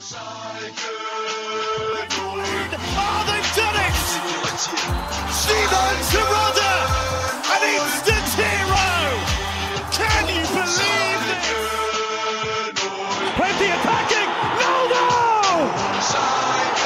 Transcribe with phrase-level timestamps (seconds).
[0.00, 0.04] Oh,
[3.26, 3.98] they've done it!
[5.34, 6.74] Steven Terodde,
[7.50, 8.94] an instant hero!
[9.90, 11.50] Can you believe this?
[13.34, 14.30] Plenty attacking!
[14.62, 15.02] No, no!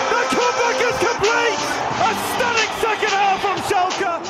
[0.08, 1.62] The comeback is complete!
[2.00, 4.24] A stunning second half from Schalke!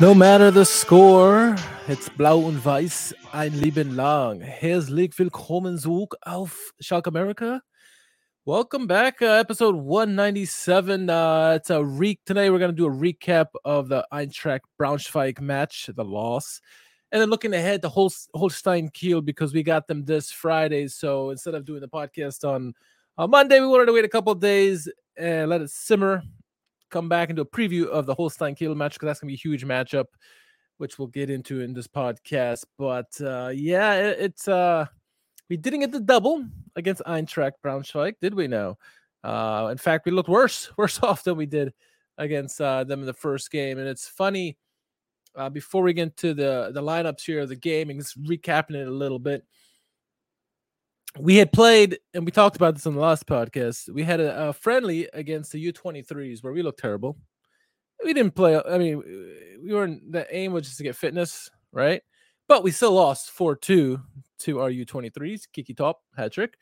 [0.00, 1.56] No matter the score,
[1.88, 4.42] it's Blau und Weiß ein Leben lang.
[4.42, 7.62] Herzlich willkommen zurück auf Schalke America.
[8.44, 11.08] Welcome back, uh, episode 197.
[11.08, 12.50] Uh, it's a re- today.
[12.50, 16.60] We're gonna do a recap of the Eintracht Braunschweig match, the loss,
[17.12, 20.88] and then looking ahead to Holst- Holstein Kiel because we got them this Friday.
[20.88, 22.74] So instead of doing the podcast on
[23.16, 26.24] on Monday, we wanted to wait a couple days and let it simmer.
[26.90, 29.34] Come back and do a preview of the Holstein Kiel match because that's gonna be
[29.34, 30.06] a huge matchup,
[30.78, 32.64] which we'll get into in this podcast.
[32.76, 34.86] But uh, yeah, it, it's uh
[35.48, 36.44] we didn't get the double
[36.76, 38.48] against Eintracht Braunschweig, did we?
[38.48, 38.78] No.
[39.22, 41.72] Uh, in fact, we looked worse, worse off than we did
[42.18, 43.78] against uh, them in the first game.
[43.78, 44.56] And it's funny.
[45.34, 48.74] Uh, before we get into the the lineups here of the game and just recapping
[48.74, 49.46] it a little bit,
[51.18, 53.88] we had played and we talked about this on the last podcast.
[53.88, 57.16] We had a, a friendly against the U23s where we looked terrible.
[58.04, 58.60] We didn't play.
[58.60, 59.02] I mean,
[59.62, 62.02] we were in the aim was just to get fitness, right?
[62.52, 63.98] But we still lost 4 2
[64.40, 66.58] to our U23s, Keke Topp, hat trick.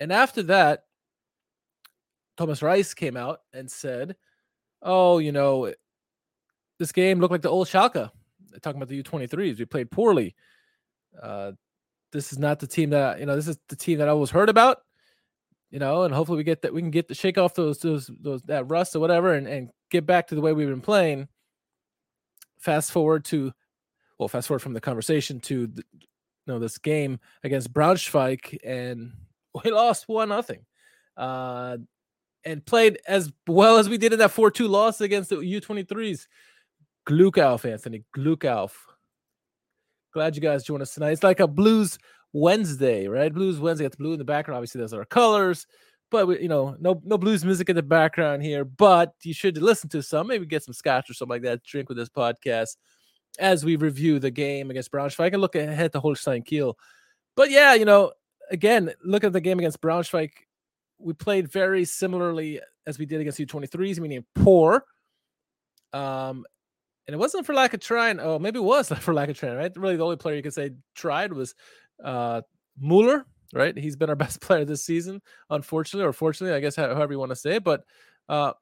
[0.00, 0.86] And after that,
[2.36, 4.16] Thomas Reis came out and said,
[4.82, 5.72] Oh, you know,
[6.80, 8.10] this game looked like the old Schalke.
[8.62, 10.34] Talking about the U23s, we played poorly.
[11.22, 11.52] Uh,
[12.10, 13.36] this is not the team that you know.
[13.36, 14.78] This is the team that I was heard about,
[15.70, 18.10] you know, and hopefully we get that we can get the shake off those those
[18.20, 21.28] those that rust or whatever, and and get back to the way we've been playing.
[22.58, 23.52] Fast forward to,
[24.18, 26.06] well, fast forward from the conversation to the, you
[26.46, 29.12] know this game against Braunschweig, and
[29.64, 30.64] we lost one nothing,
[31.16, 31.78] uh,
[32.44, 35.60] and played as well as we did in that four two loss against the U
[35.60, 36.28] twenty threes.
[37.06, 38.72] Glukauf, Anthony Glukauf.
[40.14, 41.10] Glad you guys joined us tonight.
[41.10, 41.98] It's like a Blues
[42.32, 43.32] Wednesday, right?
[43.32, 43.84] Blues Wednesday.
[43.84, 44.56] It's blue in the background.
[44.56, 45.66] Obviously, those are our colors,
[46.10, 48.64] but we, you know, no no blues music in the background here.
[48.64, 51.64] But you should listen to some, maybe get some scotch or something like that.
[51.64, 52.76] Drink with this podcast
[53.38, 56.78] as we review the game against Braunschweig and look ahead to Holstein Kiel.
[57.36, 58.12] But yeah, you know,
[58.50, 60.30] again, look at the game against Braunschweig.
[60.98, 64.84] We played very similarly as we did against U23s, meaning poor.
[65.92, 66.44] Um,
[67.06, 68.18] and it wasn't for lack of trying.
[68.20, 69.72] Oh, maybe it was for lack of trying, right?
[69.76, 71.54] Really, the only player you could say tried was
[72.02, 72.42] uh
[72.78, 73.76] Mueller, right?
[73.76, 75.20] He's been our best player this season,
[75.50, 77.64] unfortunately, or fortunately, I guess however you want to say it.
[77.64, 77.84] But
[78.28, 78.52] uh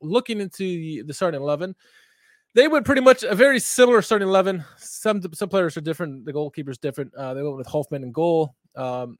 [0.00, 1.74] looking into the, starting eleven,
[2.54, 4.64] they went pretty much a very similar starting eleven.
[4.76, 6.24] Some some players are different.
[6.24, 7.14] The goalkeeper's different.
[7.14, 9.18] Uh, they went with Hoffmann and goal, um,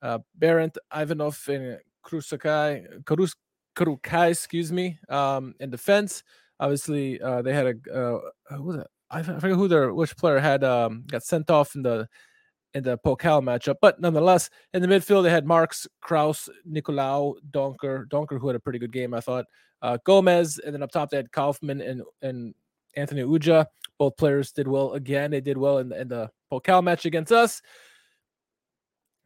[0.00, 3.34] uh, Ivanov, and Krusakai, Karus,
[3.76, 6.22] Karukai, excuse me, um, in defense.
[6.60, 8.20] Obviously, uh, they had a uh,
[8.56, 8.86] who was it?
[9.10, 12.08] I forget who their which player had um, got sent off in the
[12.74, 18.08] in the Pokal matchup, but nonetheless, in the midfield they had Marks, Kraus, Nikolaou, Donkor,
[18.08, 19.44] Donkor who had a pretty good game, I thought.
[19.82, 22.54] Uh, Gomez, and then up top they had Kaufmann and and
[22.96, 23.66] Anthony Ujah.
[23.98, 25.30] Both players did well again.
[25.30, 27.60] They did well in the, in the Pokal match against us.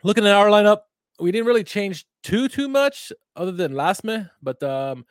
[0.03, 0.81] Looking at our lineup,
[1.21, 5.05] we didn't really change too too much other than Lasme, but um,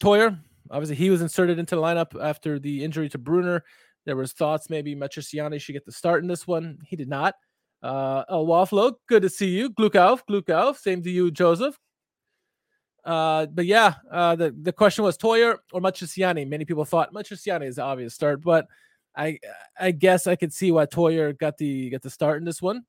[0.00, 0.38] Toyer
[0.70, 3.64] Obviously, he was inserted into the lineup after the injury to Brunner.
[4.10, 6.78] There was thoughts maybe Matriciani should get the start in this one.
[6.84, 7.36] He did not.
[7.80, 9.70] Uh, El Waflo, good to see you.
[9.70, 11.78] Glukauf, Glukauf, same to you, Joseph.
[13.04, 16.44] Uh, but yeah, uh, the, the question was Toyer or Matriciani.
[16.44, 18.66] Many people thought Matriciani is the obvious start, but
[19.16, 19.38] I
[19.78, 22.82] I guess I could see why Toyer got the got the start in this one.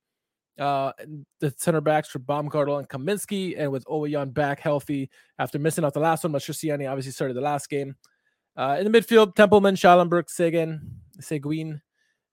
[0.58, 0.90] Uh,
[1.38, 5.08] the center backs for Baumgartl and Kaminski, and with Ouwejan back healthy
[5.38, 7.94] after missing out the last one, Matriciani obviously started the last game.
[8.56, 10.80] Uh, in the midfield, Tempelmann, Schallenberg, Segen,
[11.20, 11.80] Seguin,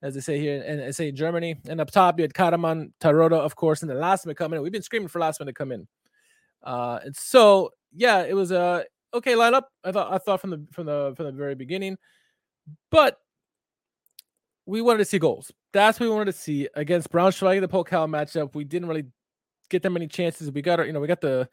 [0.02, 1.56] as they say here, and say Germany.
[1.68, 4.62] And up top, you had Karaman, Terodde, of course, and the last minute come in.
[4.62, 5.88] We've been screaming for last minute to come in.
[6.64, 9.64] Uh, and so, yeah, it was a okay lineup.
[9.84, 11.98] I thought I thought from the from the from the very beginning,
[12.92, 13.18] but
[14.66, 15.52] we wanted to see goals.
[15.74, 18.56] That's what we wanted to see against Braunschweig, the Pokal matchup.
[18.56, 19.06] We didn't really
[19.70, 20.52] get that many chances.
[20.52, 21.50] We got our, you know, we got the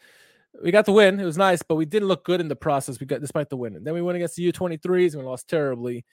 [0.62, 1.20] we got the win.
[1.20, 3.00] It was nice, but we didn't look good in the process.
[3.00, 3.76] We got despite the win.
[3.76, 6.04] And then we went against the U23s and we lost terribly.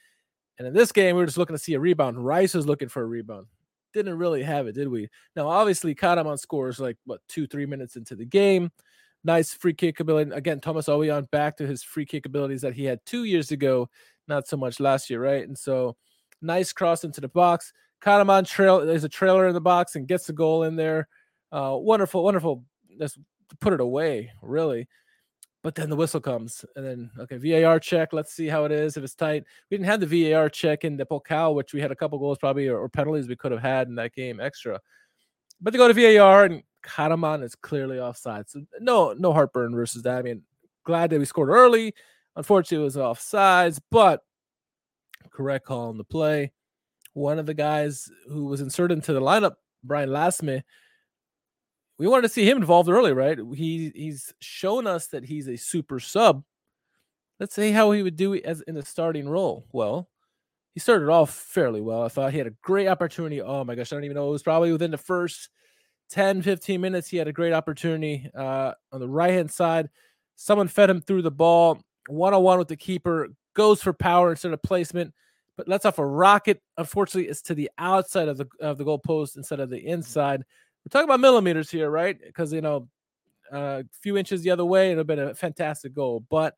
[0.57, 2.23] And in this game, we were just looking to see a rebound.
[2.23, 3.47] Reis was looking for a rebound.
[3.93, 5.09] Didn't really have it, did we?
[5.35, 8.71] Now, obviously, Karaman scores like what two, three minutes into the game.
[9.23, 10.31] Nice free kick ability.
[10.31, 13.89] Again, Thomas Ouwejan back to his free kick abilities that he had two years ago,
[14.27, 15.47] not so much last year, right?
[15.47, 15.95] And so
[16.41, 17.71] nice cross into the box.
[18.03, 21.07] Karaman trail there's a trailer in the box and gets the goal in there.
[21.51, 22.65] Uh, wonderful, wonderful
[22.99, 23.17] just
[23.59, 24.87] put it away, really.
[25.63, 28.11] But then the whistle comes, and then okay, VAR check.
[28.11, 28.97] Let's see how it is.
[28.97, 31.91] If it's tight, we didn't have the VAR check in the Pokal, which we had
[31.91, 34.79] a couple goals probably or, or penalties we could have had in that game extra.
[35.61, 38.49] But they go to VAR, and Karaman is clearly offside.
[38.49, 40.17] So no, no heartburn versus that.
[40.17, 40.43] I mean,
[40.83, 41.93] glad that we scored early.
[42.35, 44.21] Unfortunately, it was offsides, but
[45.31, 46.51] correct call on the play.
[47.13, 50.63] One of the guys who was inserted into the lineup, Bryan Lasme,
[51.97, 53.37] we wanted to see him involved early, right?
[53.55, 56.43] He he's shown us that he's a super sub.
[57.39, 59.65] Let's see how he would do as in the starting role.
[59.71, 60.09] Well,
[60.73, 62.03] he started off fairly well.
[62.03, 63.41] I thought he had a great opportunity.
[63.41, 64.27] Oh my gosh, I don't even know.
[64.29, 65.49] It was probably within the first
[66.09, 67.09] 10, 15 minutes.
[67.09, 69.89] He had a great opportunity uh, on the right hand side.
[70.35, 74.31] Someone fed him through the ball, one on one with the keeper, goes for power
[74.31, 75.13] instead of placement
[75.57, 76.61] but lets off a rocket.
[76.77, 80.43] Unfortunately, it's to the outside of the of the goalpost instead of the inside.
[80.83, 82.17] We're talking about millimeters here, right?
[82.19, 82.87] Because you know,
[83.51, 86.25] a uh, few inches the other way, it'd have been a fantastic goal.
[86.29, 86.55] But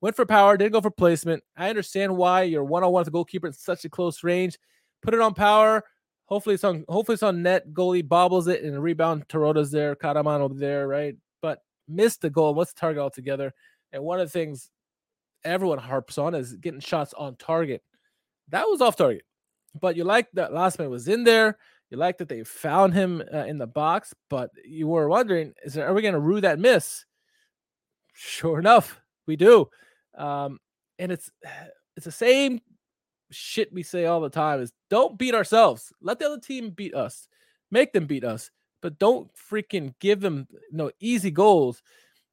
[0.00, 1.42] went for power, didn't go for placement.
[1.56, 4.58] I understand why you're one on one with the goalkeeper in such a close range.
[5.02, 5.84] Put it on power.
[6.26, 6.84] Hopefully it's on.
[6.88, 7.72] Hopefully it's on net.
[7.72, 9.28] Goalie bobbles it and rebound.
[9.28, 9.94] Terodde's there.
[9.94, 11.14] Karaman over there, right?
[11.40, 12.54] But missed the goal.
[12.54, 13.54] What's the target altogether?
[13.92, 14.70] And one of the things
[15.44, 17.82] everyone harps on is getting shots on target
[18.50, 19.22] that was off target.
[19.80, 21.58] But you like that last man was in there.
[21.90, 25.74] You like that they found him uh, in the box, but you were wondering, is
[25.74, 27.04] there, are we going to rue that miss?
[28.12, 29.68] Sure enough, we do.
[30.16, 30.58] Um,
[30.98, 31.30] and it's
[31.96, 32.60] it's the same
[33.30, 35.92] shit we say all the time: is don't beat ourselves.
[36.00, 37.28] Let the other team beat us.
[37.70, 38.50] Make them beat us,
[38.82, 41.82] but don't freaking give them you no know, easy goals.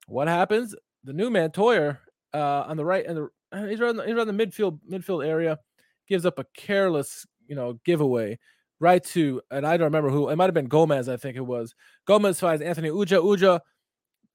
[0.07, 0.75] What happens?
[1.03, 1.99] The new man Toyer
[2.33, 3.29] uh, on the right and
[3.69, 5.59] he's around the, he's around the midfield midfield area
[6.07, 8.37] gives up a careless, you know, giveaway
[8.79, 11.45] right to, and I don't remember who, it might have been Gomez, I think it
[11.45, 11.73] was.
[12.05, 13.21] Gomez finds Anthony Ujah.
[13.21, 13.61] Ujah,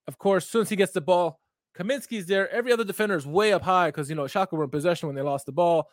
[0.06, 1.40] of course, as soon as he gets the ball,
[1.78, 2.50] Kaminski's there.
[2.50, 5.16] Every other defender is way up high because, you know, Schalke were in possession when
[5.16, 5.88] they lost the ball.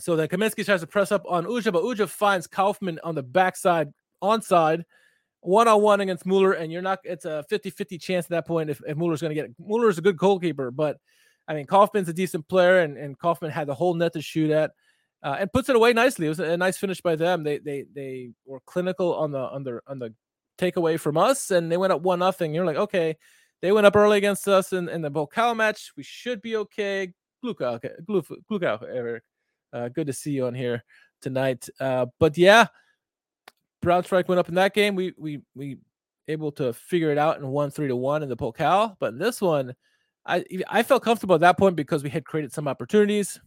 [0.00, 3.22] So then Kaminski tries to press up on Ujah, but Ujah finds Kaufmann on the
[3.22, 3.92] backside,
[4.22, 4.82] onside,
[5.40, 6.52] one on one against Mueller.
[6.52, 9.30] And you're not, it's a 50 50 chance at that point if, if Mueller's going
[9.30, 9.54] to get it.
[9.58, 10.96] Mueller's a good goalkeeper, but
[11.46, 14.50] I mean, Kaufmann's a decent player, and, and Kaufmann had the whole net to shoot
[14.50, 14.72] at,
[15.22, 16.26] uh, and puts it away nicely.
[16.26, 17.44] It was a nice finish by them.
[17.44, 20.14] They they they were clinical on the on the on the
[20.58, 22.54] takeaway from us, and they went up one nothing.
[22.54, 23.16] You're like, okay,
[23.60, 25.92] they went up early against us in, in the Pokal match.
[25.96, 27.12] We should be okay.
[27.44, 27.80] Gluka,
[28.50, 29.22] okay, Eric.
[29.72, 30.84] Uh, good to see you on here
[31.20, 31.68] tonight.
[31.80, 32.66] Uh, but yeah,
[33.82, 34.94] Braunschweig went up in that game.
[34.94, 35.78] We we we
[36.28, 38.96] able to figure it out and won three to one in the Pokal.
[39.00, 39.74] But in this one,
[40.26, 43.40] I I felt comfortable at that point because we had created some opportunities.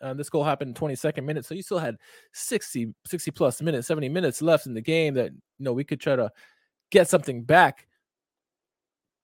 [0.00, 1.96] Uh, this goal happened in 22nd minute, so you still had
[2.32, 6.00] 60 60 plus minutes, 70 minutes left in the game that you know we could
[6.00, 6.30] try to
[6.90, 7.86] get something back.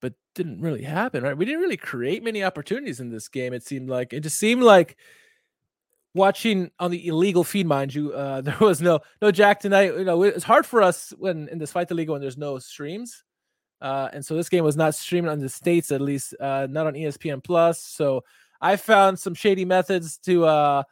[0.01, 1.37] But didn't really happen, right?
[1.37, 3.53] We didn't really create many opportunities in this game.
[3.53, 4.97] It seemed like it just seemed like
[6.15, 9.95] watching on the illegal feed, mind you, uh, there was no no Jack tonight.
[9.97, 12.59] You know, it's hard for us when in this fight the league when there's no
[12.59, 13.25] streams
[13.81, 16.87] uh, and so this game was not streamed on the states, at least uh, not
[16.87, 17.81] on ESPN Plus.
[17.81, 18.25] So
[18.61, 20.83] I found some shady methods to uh,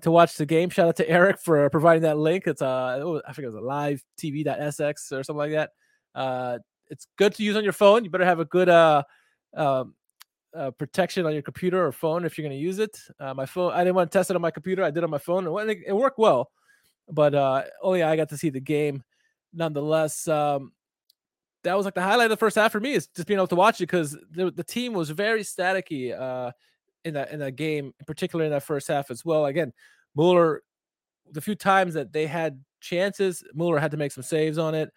[0.00, 0.70] to watch the game.
[0.70, 2.46] Shout out to Eric for providing that link.
[2.46, 5.70] It's uh, I think it was a live TV.sx or something like that.
[6.14, 6.58] Uh,
[6.88, 8.04] it's good to use on your phone.
[8.04, 9.02] You better have a good uh,
[9.56, 9.94] um,
[10.56, 12.98] uh, protection on your computer or phone if you're going to use it.
[13.20, 14.82] Uh, my phone, I didn't want to test it on my computer.
[14.82, 15.46] I did on my phone.
[15.68, 16.50] It, it worked well,
[17.08, 19.02] but uh, only I got to see the game.
[19.52, 20.72] Nonetheless, um,
[21.64, 23.46] that was like the highlight of the first half for me is just being able
[23.48, 26.52] to watch it because the, the team was very staticky uh,
[27.06, 29.46] in that in that game, particularly in that first half as well.
[29.46, 29.72] Again,
[30.14, 30.62] Mueller,
[31.30, 34.92] the few times that they had chances, Mueller had to make some saves on it.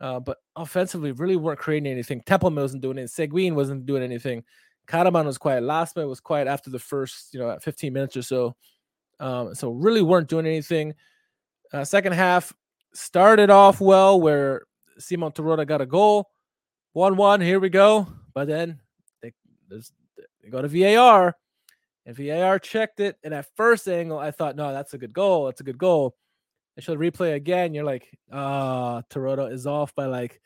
[0.00, 2.20] Uh, but offensively, really weren't creating anything.
[2.22, 3.08] Tempelmann wasn't doing it.
[3.08, 4.44] Seguin wasn't doing anything.
[4.86, 5.62] Karaman was quiet.
[5.62, 8.56] Lasme was quiet after the first, you know, 15 minutes or so.
[9.20, 10.94] Um, so really weren't doing anything.
[11.72, 12.52] Uh, second half
[12.92, 14.62] started off well, where
[14.98, 16.28] Simon Terodde got a goal.
[16.92, 18.06] 1 1, here we go.
[18.34, 18.80] But then
[19.22, 19.32] they,
[19.70, 21.36] they go to VAR,
[22.06, 23.16] and VAR checked it.
[23.24, 25.46] And at first angle, I thought, no, that's a good goal.
[25.46, 26.14] That's a good goal.
[26.76, 27.72] They should replay again.
[27.74, 30.40] You're like, ah, oh, Terodde is off by like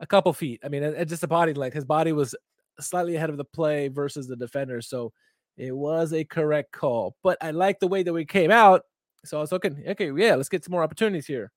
[0.00, 0.60] a couple feet.
[0.64, 2.34] I mean, it, just a body, like his body was
[2.78, 4.80] slightly ahead of the play versus the defender.
[4.80, 5.12] So
[5.56, 7.16] it was a correct call.
[7.22, 8.82] But I like the way that we came out.
[9.24, 11.50] So I was looking, okay, yeah, let's get some more opportunities here.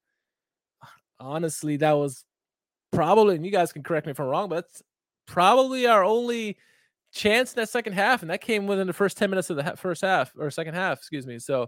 [1.20, 2.26] Honestly, that was
[2.92, 4.66] probably, and you guys can correct me if I'm wrong, but
[5.26, 6.58] probably our only
[7.14, 9.76] chance in that second half, and that came within the first 10 minutes of the
[9.78, 11.40] first half or second half, excuse me.
[11.40, 11.68] So,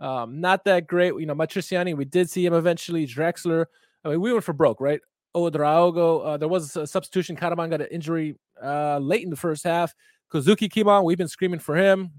[0.00, 1.14] um, not that great.
[1.14, 3.06] You know, Matriciani, we did see him eventually.
[3.06, 3.66] Drexler,
[4.04, 5.00] I mean, we went for broke, right?
[5.36, 6.26] Ouedraogo.
[6.26, 7.36] Uh, there was a substitution.
[7.36, 9.94] Karaman got an injury uh, late in the first half.
[10.32, 11.04] Kozuki came on.
[11.04, 12.10] We've been screaming for him.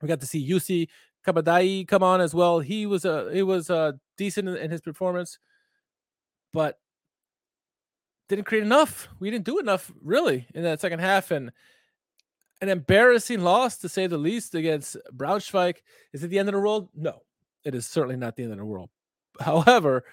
[0.00, 0.88] We got to see Yusuf
[1.26, 2.60] Kabadayi come on as well.
[2.60, 5.38] He was a uh, he was uh, decent in, in his performance,
[6.52, 6.78] but
[8.28, 9.08] didn't create enough.
[9.20, 11.52] We didn't do enough really in that second half, and
[12.62, 15.78] an embarrassing loss to say the least against Braunschweig.
[16.12, 16.88] Is it the end of the world?
[16.94, 17.22] No,
[17.64, 18.88] it is certainly not the end of the world.
[19.40, 20.04] However,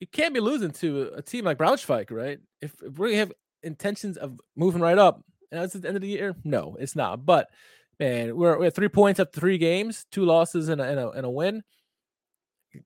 [0.00, 2.40] you can't be losing to a team like Braunschweig, right?
[2.62, 5.22] If, if we have intentions of moving right up,
[5.52, 7.26] and at the end of the year, no, it's not.
[7.26, 7.50] But
[7.98, 11.26] man, we're, we're three points after three games, two losses and a, and a, and
[11.26, 11.62] a win.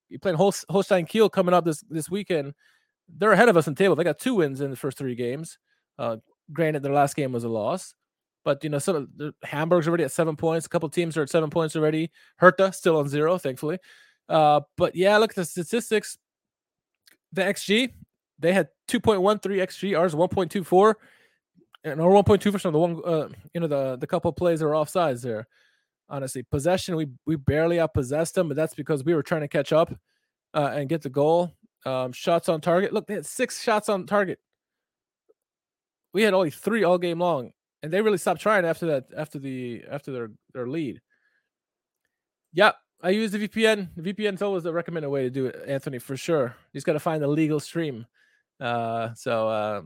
[0.09, 2.55] You're playing Holst, Holstein Kiel coming up this this weekend.
[3.07, 3.95] They're ahead of us in the table.
[3.95, 5.59] They got two wins in the first three games.
[5.99, 6.17] Uh,
[6.53, 7.95] granted, their last game was a loss,
[8.45, 10.67] but you know, some Hamburg's already at seven points.
[10.67, 12.11] A couple teams are at seven points already.
[12.37, 13.79] Hertha still on zero, thankfully.
[14.29, 16.19] Uh, but yeah, look at the statistics
[17.35, 17.93] the XG,
[18.39, 20.95] they had 2.13 XG, ours 1.24,
[21.85, 24.63] and or 1.2 for some of the one, uh, you know, the the couple plays
[24.63, 25.47] were offsides there.
[26.09, 29.73] Honestly, possession, we we barely outpossessed them, but that's because we were trying to catch
[29.73, 29.93] up
[30.55, 31.53] uh, and get the goal.
[31.85, 32.95] Um, shots on target.
[32.95, 34.39] Look, they had six shots on target.
[36.15, 37.53] We had only three all game long,
[37.85, 39.05] and they really stopped trying after that.
[39.17, 41.03] After the after their their lead.
[42.55, 43.91] Yep, I use the VPN.
[43.97, 46.57] The VPN is always the recommended way to do it, Anthony, for sure.
[46.73, 48.07] You just got to find the legal stream.
[48.59, 49.83] Uh, so uh,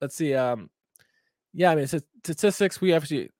[0.00, 0.34] let's see.
[0.34, 0.70] Um,
[1.52, 3.30] yeah, I mean, statistics, we actually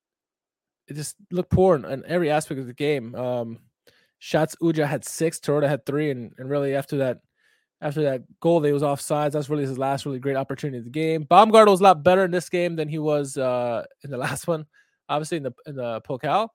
[0.89, 3.15] it just looked poor in, in every aspect of the game.
[3.15, 3.61] Um,
[4.19, 7.21] shots, Ujah had six, Toyota had three, and, and really after that,
[7.85, 9.33] after that goal, they was offsides.
[9.33, 11.27] That's really his last really great opportunity of the game.
[11.27, 14.49] Baumgartl was a lot better in this game than he was uh, in the last
[14.49, 14.67] one,
[15.09, 16.49] obviously in the in the Pokal.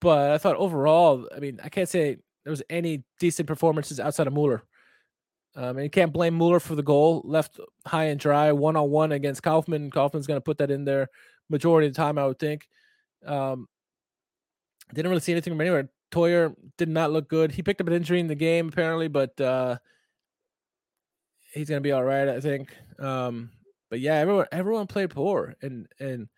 [0.00, 4.26] But I thought overall, I mean, I can't say there was any decent performances outside
[4.26, 4.62] of Mueller.
[5.56, 8.90] Um, and you can't blame Mueller for the goal left high and dry, one on
[8.90, 9.90] one against Kaufmann.
[9.90, 11.08] Kaufmann's going to put that in there
[11.48, 12.68] majority of the time, I would think.
[13.24, 13.66] Um,
[14.94, 15.88] didn't really see anything from anywhere.
[16.10, 17.52] Toyer did not look good.
[17.52, 19.78] He picked up an injury in the game apparently, but uh,
[21.52, 22.74] he's to be all right, I think.
[22.98, 23.50] Um,
[23.90, 26.28] but yeah, everyone everyone played poor, and and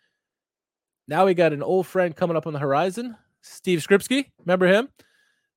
[1.09, 3.17] now we got an old friend coming up on the horizon.
[3.43, 4.27] Steve Skrzybski.
[4.41, 4.89] Remember him?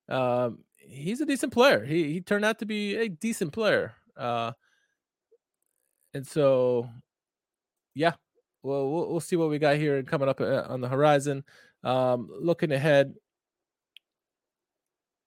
[0.08, 1.84] Um, he's a decent player.
[1.84, 3.94] He he turned out to be a decent player.
[4.16, 4.52] Uh,
[6.12, 6.88] and so,
[7.94, 8.12] yeah,
[8.62, 11.44] well, we'll we'll see what we got here and coming up uh, on the horizon.
[11.82, 13.14] Um, looking ahead,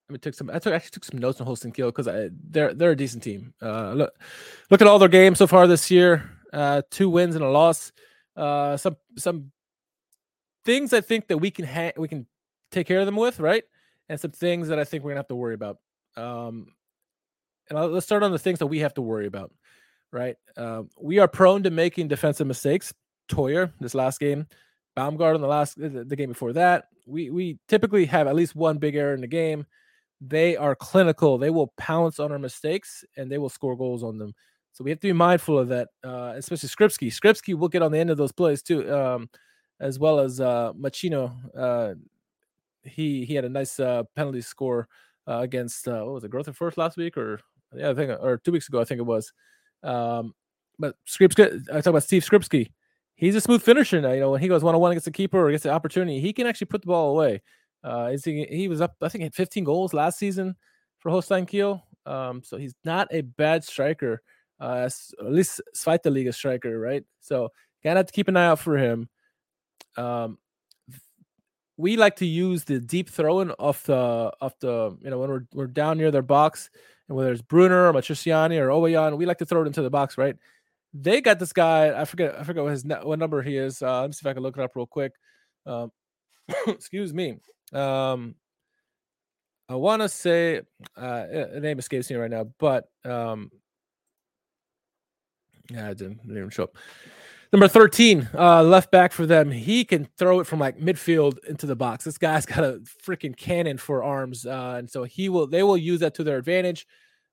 [0.09, 0.49] I mean, took some.
[0.49, 2.07] I took actually took some notes on Holstein because
[2.49, 3.53] they're they're a decent team.
[3.61, 4.13] Uh, look,
[4.69, 6.29] look at all their games so far this year.
[6.53, 7.91] Uh, two wins and a loss.
[8.35, 9.51] Uh, some some
[10.63, 12.25] things I think that we can ha- we can
[12.71, 13.63] take care of them with, right?
[14.07, 15.77] And some things that I think we're gonna have to worry about.
[16.15, 16.67] Um,
[17.69, 19.53] and I'll, let's start on the things that we have to worry about,
[20.11, 20.37] right?
[20.55, 22.93] Uh, we are prone to making defensive mistakes.
[23.29, 24.47] Toyer this last game,
[24.95, 26.85] Baumgartl on the last the game before that.
[27.05, 29.65] We we typically have at least one big error in the game.
[30.19, 31.37] They are clinical.
[31.37, 34.33] They will pounce on our mistakes and they will score goals on them.
[34.73, 37.07] So we have to be mindful of that, uh, especially Skrzybski.
[37.11, 39.29] Skrzybski will get on the end of those plays too, um,
[39.79, 41.33] as well as uh, Machino.
[41.55, 41.95] Uh,
[42.83, 44.87] he he had a nice uh, penalty score
[45.27, 47.39] uh, against uh, what was it, Greuther Fürth last week or
[47.75, 49.33] yeah, I think or two weeks ago, I think it was.
[49.83, 50.33] Um,
[50.79, 52.71] but Skrzybski, I talk about Steve Skripski.
[53.15, 54.11] He's a smooth finisher now.
[54.11, 56.19] You know, when he goes one on one against the keeper or gets the opportunity,
[56.19, 57.41] he can actually put the ball away.
[57.87, 60.55] Uh, he, he was up, I think, at 15 goals last season
[60.99, 61.85] for Holstein Kiel.
[62.05, 64.21] Um, so he's not a bad striker.
[64.59, 64.89] Uh,
[65.19, 67.05] at least Zweite Liga striker, right?
[67.21, 67.49] So
[67.83, 69.07] gotta have to keep an eye out for him.
[69.95, 70.37] Um,
[71.77, 75.45] we like to use the deep throwing off the off the you know when we're
[75.53, 76.71] we're down near their box
[77.07, 79.89] and whether it's Brunner or Matriciani or Ouwejan, we like to throw it into the
[79.89, 80.35] box, right?
[80.93, 81.99] They got this guy.
[81.99, 82.35] I forget.
[82.37, 83.81] I forget what his what number he is.
[83.81, 85.13] Uh, let me see if I can look it up real quick.
[85.65, 85.91] Um,
[86.67, 87.37] excuse me.
[87.73, 88.35] Um,
[89.69, 90.61] I want to say
[90.95, 93.51] uh, the name escapes me right now, but um,
[95.69, 96.77] yeah, it didn't, didn't even show up.
[97.51, 99.51] Number 13, uh, left back for them.
[99.51, 102.03] He can throw it from like midfield into the box.
[102.03, 104.45] This guy's got a freaking cannon for arms.
[104.45, 106.85] Uh, and so he will they will use that to their advantage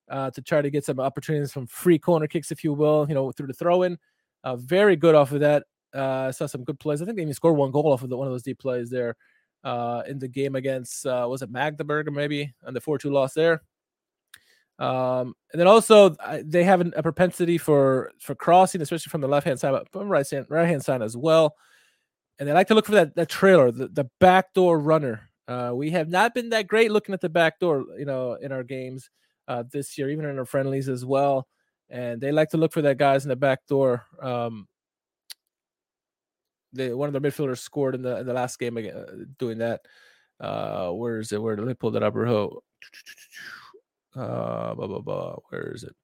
[0.08, 3.14] uh, to try to get some opportunities from free corner kicks, if you will, you
[3.14, 3.98] know, through the throw-in.
[4.44, 5.64] Uh, very good off of that.
[5.92, 7.00] Uh, saw some good plays.
[7.00, 8.90] I think they even scored one goal off of the, one of those deep plays
[8.90, 9.16] there
[9.64, 13.62] uh, in the game against uh, was it Magdeburg maybe and the 4-2 loss there.
[14.78, 19.46] Um, and then also they have a propensity for for crossing, especially from the left
[19.46, 21.54] hand side, but from right hand right hand side as well.
[22.38, 25.30] And they like to look for that that trailer, the, the backdoor runner.
[25.46, 28.50] Uh, we have not been that great looking at the back door, you know, in
[28.50, 29.10] our games
[29.46, 31.46] uh, this year, even in our friendlies as well.
[31.90, 34.06] and they like to look for that guys in the back door.
[34.20, 34.66] Um,
[36.74, 39.82] one of their midfielders scored in the in the last game again, uh, doing that.
[40.40, 41.40] Uh, where is it?
[41.40, 42.16] Where did they pull that up?
[42.16, 42.26] Or
[44.16, 45.36] uh, blah blah blah.
[45.48, 45.94] Where is it?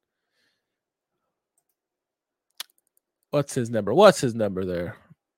[3.30, 3.94] What's his number?
[3.94, 4.96] What's his number there?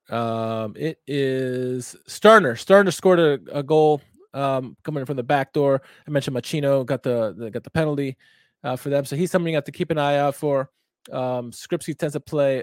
[0.08, 2.56] Um, it is Sterner.
[2.56, 4.00] Sterner scored a, a goal
[4.34, 5.82] um, coming from the back door.
[6.06, 8.16] I mentioned Machino got the, the got the penalty
[8.64, 10.70] uh, for them, so he's something you have to keep an eye out for.
[11.10, 12.62] Um, Skrzybski tends to play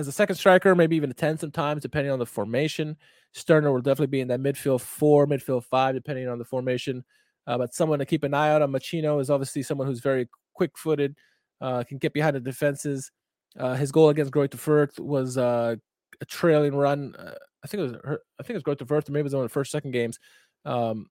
[0.00, 2.96] as a second striker, maybe even a 10 sometimes, depending on the formation.
[3.32, 7.04] Sterner will definitely be in that midfield four, midfield five, depending on the formation.
[7.46, 8.72] Uh, but someone to keep an eye out on.
[8.72, 11.16] Machino is obviously someone who's very quick footed,
[11.60, 13.10] uh, can get behind the defenses.
[13.58, 15.76] Uh, his goal against Greuther Fürth was uh,
[16.20, 17.14] a trailing run.
[17.16, 19.34] Uh, I think it was her, I think it was Fürth, or maybe it was
[19.34, 20.18] one of the first second games.
[20.64, 21.06] Um,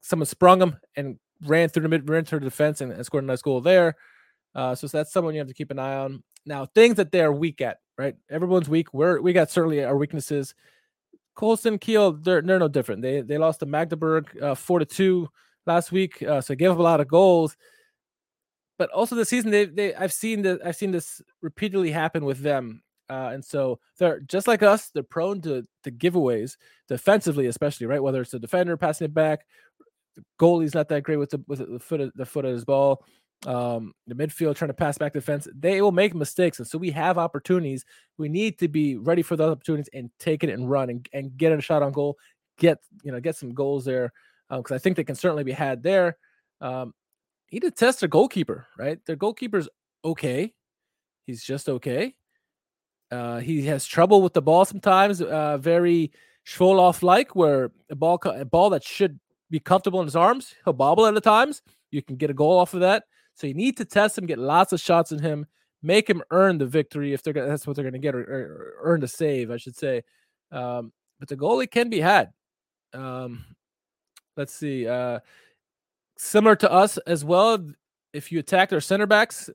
[0.00, 3.24] someone sprung him and ran through the mid, ran through the defense and, and scored
[3.24, 3.96] a nice goal there.
[4.54, 6.22] Uh, so that's someone you have to keep an eye on.
[6.46, 8.16] Now, things that they're weak at, right?
[8.30, 8.92] Everyone's weak.
[8.92, 10.54] We're we got certainly our weaknesses.
[11.36, 13.02] Holstein Kiel, they're they're no different.
[13.02, 15.28] They they lost to Magdeburg uh, four to two
[15.66, 17.56] last week, uh, so gave up a lot of goals.
[18.78, 22.40] But also this season, they they I've seen that I've seen this repeatedly happen with
[22.40, 24.90] them, uh, and so they're just like us.
[24.90, 26.56] They're prone to to giveaways
[26.88, 28.02] defensively, especially right.
[28.02, 29.46] Whether it's the defender passing it back,
[30.16, 32.64] the goalie's not that great with the with the foot of, the foot of his
[32.64, 33.04] ball
[33.46, 36.58] um, the midfield trying to pass back defense, they will make mistakes.
[36.58, 37.84] And so we have opportunities.
[38.18, 41.36] We need to be ready for those opportunities and take it and run and, and
[41.36, 42.18] get a shot on goal,
[42.58, 44.12] get, you know, get some goals there.
[44.50, 46.16] Um, cause I think they can certainly be had there.
[46.60, 46.92] Um,
[47.50, 48.98] need to test their goalkeeper, right?
[49.06, 49.68] Their goalkeeper's
[50.04, 50.52] okay.
[51.26, 52.14] He's just okay.
[53.10, 56.12] Uh, he has trouble with the ball sometimes, uh, very
[56.46, 59.18] Schwolow like, where a ball, a ball that should
[59.50, 61.62] be comfortable in his arms, he'll bobble at the times.
[61.90, 63.04] You can get a goal off of that.
[63.34, 65.46] So you need to test him, get lots of shots in him,
[65.82, 68.20] make him earn the victory if they're gonna, that's what they're going to get, or,
[68.20, 70.02] or, earn the save, I should say.
[70.52, 72.32] Um, but the goalie can be had.
[72.92, 73.44] Um,
[74.36, 74.86] let's see.
[74.86, 75.20] Uh,
[76.18, 77.58] similar to us as well.
[78.12, 79.48] If you attack their center backs,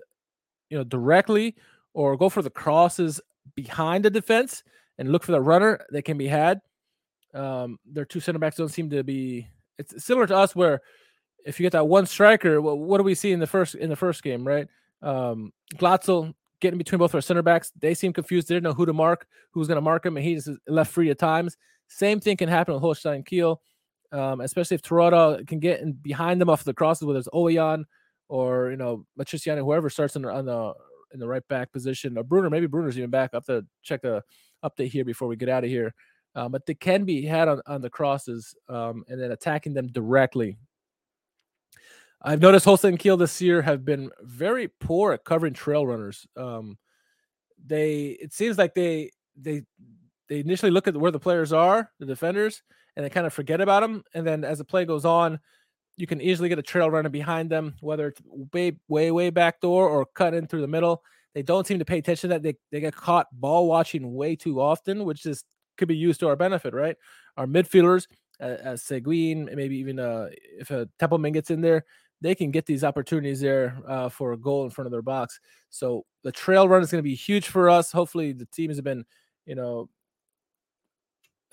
[0.70, 1.56] you know, directly,
[1.94, 3.22] or go for the crosses
[3.56, 4.64] behind the defense
[4.98, 6.62] and look for the runner, they can be had.
[7.34, 9.48] Um, their two center backs don't seem to be.
[9.78, 10.82] It's similar to us where
[11.46, 13.90] if you get that one striker, well, what do we see in the first in
[13.90, 14.68] the first game, right?
[15.02, 17.72] Um, Glatzel getting between both our center backs.
[17.80, 18.48] They seem confused.
[18.48, 20.92] They didn't know who to mark, who's going to mark him, and he just left
[20.92, 21.56] free at times.
[21.88, 23.62] Same thing can happen with Holstein Kiel,
[24.12, 27.86] um, especially if Terodde can get in behind them off the crosses, whether it's Ouwejan
[28.28, 30.74] or you know Matriciani, whoever starts in the, on the
[31.14, 32.50] in the right back position, or Brunner.
[32.50, 33.36] Maybe Brunner's even back.
[33.36, 34.24] up to check the
[34.64, 35.94] update here before we get out of here.
[36.34, 39.88] Um, but they can be had on, on the crosses um, and then attacking them
[39.88, 40.58] directly
[42.26, 46.26] I've noticed Holstein and Kiel this year have been very poor at covering trail runners.
[46.36, 46.78] Um,
[47.64, 49.62] they it seems like they they
[50.28, 52.64] they initially look at where the players are, the defenders,
[52.96, 54.04] and they kind of forget about them.
[54.16, 55.40] And then as the play goes on,
[55.98, 58.22] you can easily get a trail runner behind them, whether it's
[58.54, 61.04] way way way back door or cut in through the middle.
[61.36, 62.42] They don't seem to pay attention to that.
[62.42, 65.44] They they get caught ball watching way too often, which is
[65.78, 66.96] could be used to our benefit, right?
[67.38, 68.08] Our midfielders,
[68.40, 71.84] uh, as Seguin, maybe even uh, if a Tempelmann gets in there,
[72.21, 75.39] they can get these opportunities there uh, for a goal in front of their box.
[75.69, 77.91] So the trail run is going to be huge for us.
[77.91, 79.06] Hopefully, the teams have been,
[79.45, 79.89] you know,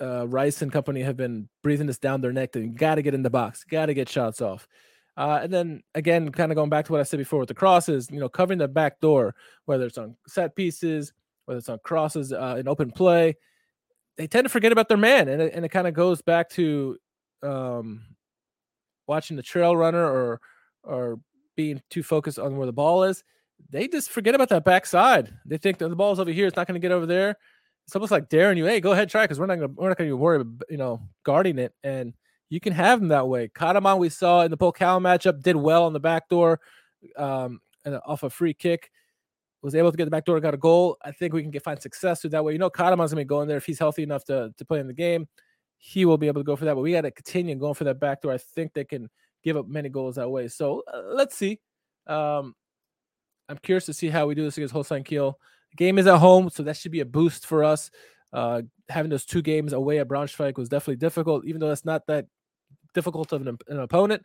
[0.01, 2.51] uh, Reis and company have been breathing this down their neck.
[2.51, 4.67] They got to get in the box, got to get shots off.
[5.15, 7.53] Uh, and then again, kind of going back to what I said before with the
[7.53, 11.13] crosses, you know, covering the back door, whether it's on set pieces,
[11.45, 13.35] whether it's on crosses uh, in open play,
[14.17, 16.49] they tend to forget about their man, and it, and it kind of goes back
[16.51, 16.97] to
[17.41, 18.01] um,
[19.07, 20.39] watching the trail runner or
[20.83, 21.19] or
[21.55, 23.23] being too focused on where the ball is,
[23.69, 25.33] they just forget about that backside.
[25.45, 27.37] They think that the ball's over here, it's not going to get over there.
[27.85, 29.89] It's almost like daring you, hey, go ahead, try, because we're not going to we're
[29.89, 32.13] not going to worry about you know guarding it, and
[32.49, 33.49] you can have them that way.
[33.49, 36.61] Karaman, we saw in the Pokal matchup, did well on the back door,
[37.17, 38.89] um, and off a free kick,
[39.61, 40.97] was able to get the back door, got a goal.
[41.03, 42.53] I think we can get find success through that way.
[42.53, 44.87] You know, Karaman's gonna be going there if he's healthy enough to to play in
[44.87, 45.27] the game.
[45.77, 47.83] He will be able to go for that, but we got to continue going for
[47.83, 48.31] that back door.
[48.31, 49.09] I think they can
[49.43, 50.47] give up many goals that way.
[50.47, 51.59] So uh, let's see.
[52.07, 52.55] Um,
[53.49, 55.37] I'm curious to see how we do this against Holstein Kiel.
[55.75, 57.91] Game is at home, so that should be a boost for us.
[58.31, 62.07] Uh, having those two games away at Braunschweig was definitely difficult, even though that's not
[62.07, 62.25] that
[62.93, 64.23] difficult of an, an opponent.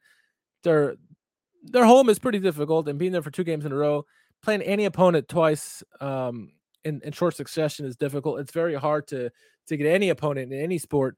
[0.63, 0.97] Their
[1.65, 4.05] their home is pretty difficult, and being there for two games in a row,
[4.43, 6.53] playing any opponent twice um,
[6.85, 8.41] in, in short succession is difficult.
[8.41, 9.31] It's very hard to
[9.67, 11.17] to get any opponent in any sport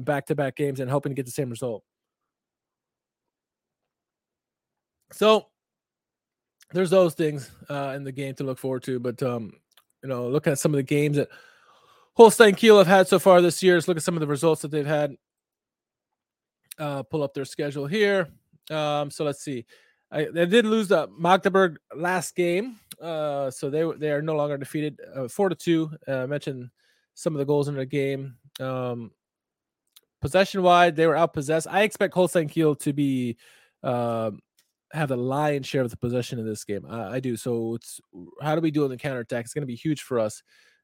[0.00, 1.82] back to back games and hoping to get the same result.
[5.12, 5.46] So
[6.72, 8.98] there's those things uh, in the game to look forward to.
[8.98, 9.52] But um,
[10.02, 11.28] you know, look at some of the games that
[12.14, 13.74] Holstein Kiel have had so far this year.
[13.74, 15.16] Let's look at some of the results that they've had.
[16.78, 18.28] Uh, pull up their schedule here.
[18.70, 19.64] Um, so let's see.
[20.10, 24.56] I, they did lose the Magdeburg last game, uh, so they they are no longer
[24.56, 25.00] defeated.
[25.14, 25.90] Uh, four to two.
[26.06, 26.70] Uh, I mentioned
[27.14, 28.36] some of the goals in the game.
[28.60, 29.10] Um,
[30.20, 31.66] possession wide, they were outpossessed.
[31.68, 33.36] I expect Holstein Kiel to be
[33.82, 34.30] uh,
[34.92, 36.86] have the lion's share of the possession in this game.
[36.88, 37.36] I, I do.
[37.36, 38.00] So it's
[38.42, 39.44] how do we do in the counter attack?
[39.44, 40.42] It's going to be huge for us,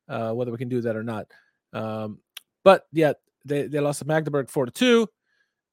[0.08, 1.26] uh, whether we can do that or not.
[1.72, 2.18] Um,
[2.62, 3.14] but yeah,
[3.44, 5.08] they, they lost to Magdeburg four to two.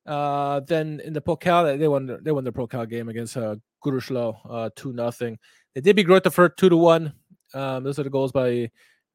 [0.05, 4.69] Uh, then in the Pokal, they won they won the Pokal game against uh, uh,
[4.75, 5.37] two nothing.
[5.75, 7.13] They did beat Greuther two to one.
[7.53, 8.71] Um, those are the goals by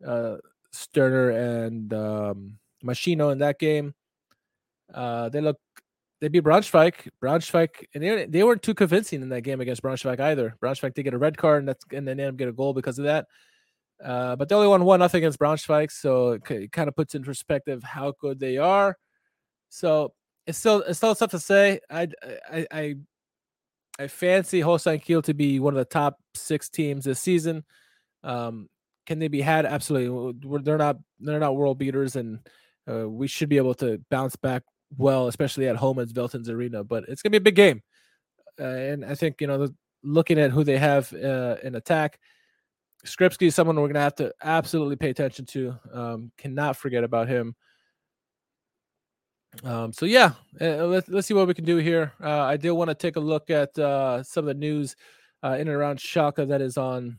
[0.06, 0.36] uh,
[0.72, 3.94] Sterner and um, Machino in that game.
[4.92, 5.58] Uh, they look
[6.20, 6.94] they beat Braunschweig.
[7.22, 10.56] Braunschweig, and they, they weren't too convincing in that game against Braunschweig either.
[10.62, 12.98] Braunschweig did get a red card, and that's and then they get a goal because
[12.98, 13.26] of that.
[14.02, 17.14] Uh, but they only won one nothing against Braunschweig, so it, it kind of puts
[17.14, 18.96] in perspective how good they are.
[19.68, 20.12] So
[20.46, 21.80] it's still it's still tough to say.
[21.90, 22.08] I
[22.50, 22.94] I I,
[23.98, 27.64] I fancy Holstein Kiel to be one of the top six teams this season.
[28.22, 28.68] Um,
[29.06, 29.66] can they be had?
[29.66, 30.60] Absolutely.
[30.62, 32.38] They're not they're not world beaters, and
[32.90, 34.62] uh, we should be able to bounce back
[34.96, 36.84] well, especially at home at Veltins Arena.
[36.84, 37.82] But it's gonna be a big game,
[38.60, 39.68] uh, and I think you know
[40.02, 42.18] looking at who they have uh, in attack.
[43.04, 45.74] Skrzybski is someone we're gonna have to absolutely pay attention to.
[45.92, 47.54] Um, cannot forget about him.
[49.64, 52.12] Um, so yeah, uh, let's let's see what we can do here.
[52.22, 54.96] Uh, I do want to take a look at uh, some of the news
[55.42, 57.16] uh, in and around Schalke that is on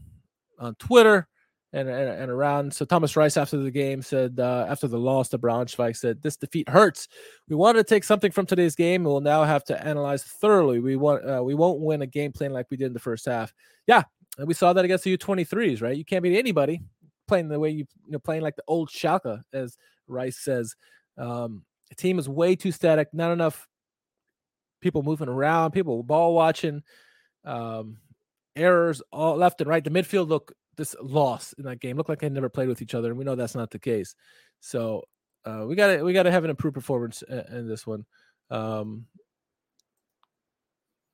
[0.60, 1.27] on Twitter
[1.73, 2.73] and, and, and around.
[2.73, 6.38] So Thomas Reis after the game said uh, after the loss to Braunschweig said this
[6.38, 7.08] defeat hurts.
[7.49, 9.03] We wanted to take something from today's game.
[9.03, 10.80] We'll now have to analyze thoroughly.
[10.80, 13.25] We want uh, we won't win a game plan like we did in the first
[13.25, 13.53] half.
[13.86, 14.03] Yeah,
[14.38, 15.82] and we saw that against the U23s.
[15.82, 16.82] Right, you can't beat anybody
[17.27, 19.77] playing the way you you know playing like the old Schalke, as
[20.08, 20.75] Reis says.
[21.17, 23.10] Um, the team is way too static.
[23.13, 23.67] Not enough
[24.82, 25.71] people moving around.
[25.71, 26.84] People ball watching.
[27.45, 27.97] Um,
[28.56, 29.84] errors all left and right.
[29.84, 32.95] The midfield look this loss in that game looked like they never played with each
[32.95, 34.15] other, and we know that's not the case.
[34.59, 35.03] So
[35.45, 38.05] uh, we got to we got to have an improved performance in, in this one.
[38.49, 39.05] Um,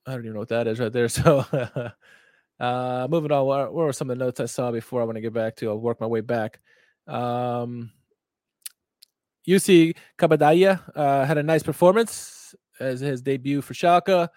[0.06, 1.08] I don't even know what that is right there.
[1.10, 1.45] So
[2.60, 5.21] uh, moving on, what, were some of the notes I saw before I want to
[5.21, 5.69] get back to?
[5.69, 6.60] I'll work my way back.
[7.08, 7.91] Um,
[9.45, 14.30] Yusuf Kabadayi uh, had a nice performance as his debut for Schalke.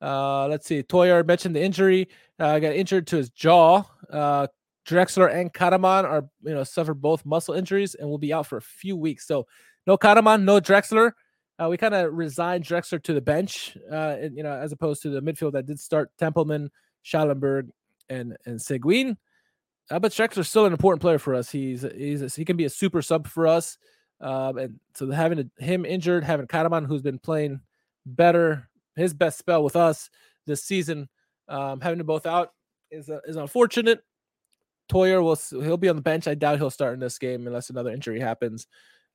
[0.00, 0.82] Uh, let's see.
[0.82, 2.08] Toyer mentioned the injury.
[2.38, 3.82] Uh, got injured to his jaw.
[4.10, 4.46] Uh,
[4.86, 8.58] Drexler and Karaman are you know suffered both muscle injuries and will be out for
[8.58, 9.26] a few weeks.
[9.26, 9.46] So
[9.86, 11.12] no Karaman, no Drexler.
[11.58, 15.00] Uh, we kind of resigned Drexler to the bench, uh, and, you know, as opposed
[15.02, 16.68] to the midfield that did start Tempelmann,
[17.02, 17.70] Schallenberg,
[18.08, 19.16] and and Seguin.
[19.90, 21.50] Uh, but Drexler's still an important player for us.
[21.50, 23.78] He's he's a, he can be a super sub for us.
[24.20, 27.60] Um, and so having a, him injured, having Karaman, who's been playing
[28.04, 30.10] better, his best spell with us
[30.46, 31.08] this season,
[31.48, 32.52] um, having them both out
[32.90, 34.02] is uh, is unfortunate.
[34.88, 36.28] Toyer will he'll be on the bench.
[36.28, 38.66] I doubt he'll start in this game unless another injury happens.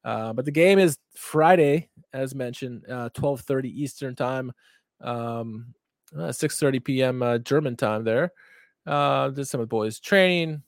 [0.03, 4.51] Uh, but the game is Friday, as mentioned, uh, 12:30 Eastern time,
[5.01, 5.73] um,
[6.15, 7.21] uh, 6:30 p.m.
[7.21, 8.03] Uh, German time.
[8.03, 8.31] There,
[8.85, 10.63] uh, did some of the boys training.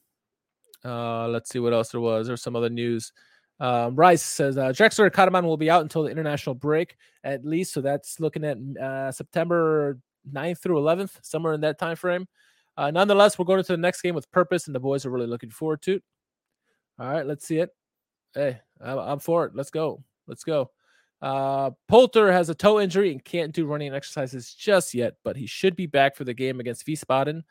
[0.85, 2.27] Uh, let's see what else there was.
[2.27, 3.11] There's some other news.
[3.59, 7.73] Um, Reis says uh, Drexler and will be out until the international break at least.
[7.73, 9.97] So that's looking at September
[10.31, 12.27] 9th through 11th, somewhere in that time frame.
[12.77, 15.27] Uh, nonetheless, we're going to the next game with purpose, and the boys are really
[15.27, 16.03] looking forward to it.
[16.99, 17.69] All right, let's see it.
[18.33, 19.55] Hey, I'm, I'm for it.
[19.55, 20.03] Let's go.
[20.27, 20.71] Let's go.
[21.21, 25.45] Uh, Polter has a toe injury and can't do running exercises just yet, but he
[25.45, 27.43] should be back for the game against Wiesbaden.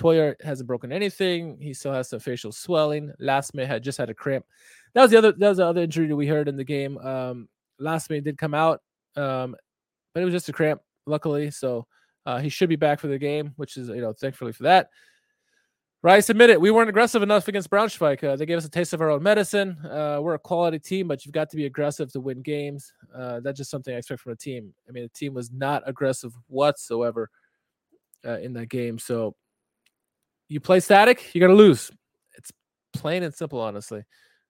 [0.00, 1.58] Toyer hasn't broken anything.
[1.60, 3.12] He still has some facial swelling.
[3.20, 4.46] Lasme had just had a cramp.
[4.94, 5.32] That was the other.
[5.32, 6.96] That was the other injury that we heard in the game.
[6.98, 7.48] Um,
[7.80, 8.80] Lasme did come out,
[9.16, 9.54] um,
[10.14, 10.80] but it was just a cramp.
[11.06, 11.86] Luckily, so
[12.26, 14.90] uh, he should be back for the game, which is, you know, thankfully for that.
[16.02, 18.24] Reis admitted we weren't aggressive enough against Braunschweig.
[18.24, 19.76] Uh, they gave us a taste of our own medicine.
[19.84, 22.90] Uh, we're a quality team, but you've got to be aggressive to win games.
[23.14, 24.72] Uh, that's just something I expect from a team.
[24.88, 27.28] I mean, the team was not aggressive whatsoever
[28.26, 28.98] uh, in that game.
[28.98, 29.34] So
[30.48, 31.90] you play static, you're going to lose.
[32.38, 32.50] It's
[32.94, 34.02] plain and simple, honestly.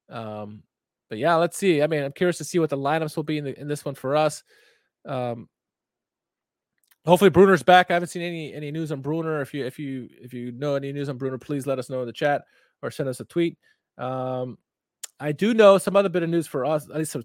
[0.09, 0.63] Um,
[1.09, 1.83] but yeah, let's see.
[1.83, 3.85] I mean, I'm curious to see what the lineups will be in, the, in this
[3.85, 4.45] one for us.
[5.05, 5.49] Um,
[7.07, 7.91] hopefully Brunner's back.
[7.91, 9.41] I haven't seen any any news on Brunner.
[9.41, 12.01] If you if you if you know any news on Brunner, please let us know
[12.01, 12.43] in the chat
[12.83, 13.59] or send us a tweet.
[13.99, 14.59] Um,
[15.19, 16.89] I do know some other bit of news for us.
[16.89, 17.17] At least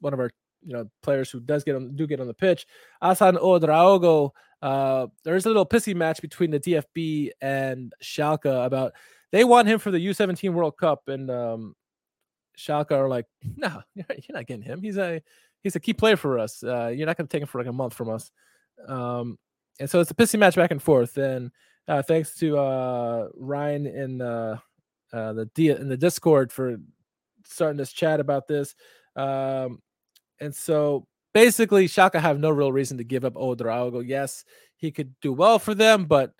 [0.00, 0.30] one of our
[0.62, 2.66] you know players who does get on do get on the pitch.
[3.02, 8.92] Assan Ouedraogo Uh, there's a little pissy match between the DFB and Schalke about
[9.30, 11.74] they want him for the U17 World Cup, and um,
[12.58, 14.82] Schalke are like, no, you're not getting him.
[14.82, 15.22] He's a
[15.62, 16.62] he's a key player for us.
[16.62, 18.30] Uh, you're not going to take him for like a month from us.
[18.86, 19.38] Um,
[19.80, 21.16] and so it's a pissy match back and forth.
[21.16, 21.50] And
[21.86, 24.60] uh, thanks to uh, Ryan in the
[25.12, 26.76] uh, the D- in the Discord for
[27.44, 28.74] starting this chat about this.
[29.16, 29.80] Um,
[30.40, 34.06] and so basically, Schalke have no real reason to give up Ouedraogo.
[34.06, 34.44] Yes,
[34.76, 36.32] he could do well for them, but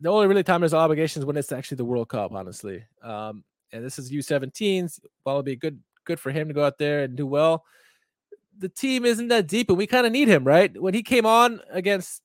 [0.00, 2.84] the only really time there's obligations when it's actually the World Cup, honestly.
[3.02, 5.00] Um, and this is U17s.
[5.24, 7.64] Well, it'll be good good for him to go out there and do well.
[8.62, 10.80] The team isn't that deep, and we kind of need him, right?
[10.80, 12.22] When he came on against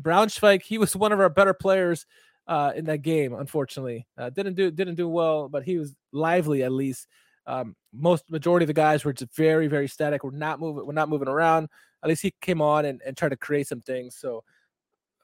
[0.00, 2.06] Braunschweig, he was one of our better players
[2.46, 3.34] uh, in that game.
[3.34, 7.06] Unfortunately, uh, didn't do didn't do well, but he was lively at least.
[7.46, 10.24] Um, most majority of the guys were just very very static.
[10.24, 10.86] We're not moving.
[10.86, 11.68] We're not moving around.
[12.02, 14.16] At least he came on and, and tried to create some things.
[14.16, 14.42] So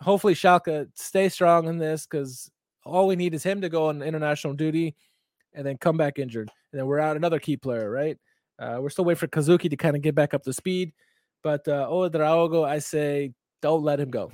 [0.01, 2.51] hopefully Schalke stay strong in this because
[2.85, 4.95] all we need is him to go on international duty
[5.55, 6.51] and then come back injured.
[6.73, 8.19] And then we're out another key player, right?
[8.61, 10.93] Uh, we're still waiting for Kozuki to kind of get back up to speed.
[11.43, 14.31] But uh, Ouedraogo, I say, don't let him go.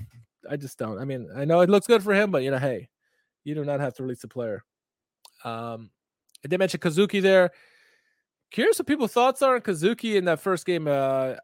[0.51, 0.99] I just don't.
[0.99, 2.89] I mean, I know it looks good for him, but you know, hey,
[3.45, 4.65] you do not have to release the player.
[5.45, 5.91] Um,
[6.45, 7.51] I did mention Kozuki there.
[8.51, 10.87] Curious what people's thoughts are on Kozuki in that first game.
[10.89, 11.35] Uh,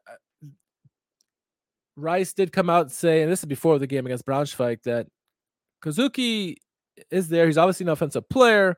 [1.97, 5.07] Reis did come out and say, and this is before the game against Braunschweig, that
[5.85, 6.57] Kozuki
[7.11, 7.47] is there.
[7.47, 8.77] He's obviously an offensive player.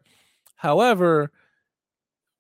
[0.57, 1.31] However,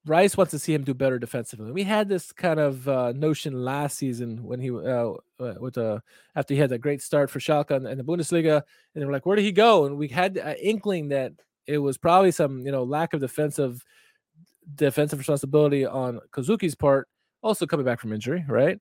[0.07, 1.73] Reis wants to see him do better defensively.
[1.73, 6.01] We had this kind of uh, notion last season when he uh, uh with uh
[6.37, 8.57] after he had a great start for Schalke in, in the Bundesliga,
[8.95, 11.33] and they were like, "Where did he go?" And we had an inkling that
[11.67, 13.83] it was probably some you know lack of defensive
[14.75, 17.09] defensive responsibility on Kozuki's part,
[17.43, 18.79] also coming back from injury, right?